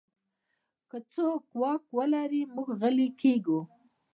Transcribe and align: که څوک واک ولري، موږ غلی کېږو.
که 0.89 0.97
څوک 1.13 1.43
واک 1.59 1.83
ولري، 1.97 2.41
موږ 2.53 2.67
غلی 2.79 3.07
کېږو. 3.21 3.59